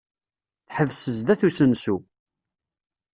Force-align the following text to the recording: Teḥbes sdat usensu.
Teḥbes 0.67 1.03
sdat 1.17 1.41
usensu. 1.47 1.97